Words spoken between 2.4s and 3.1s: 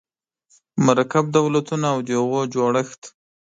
جوړښت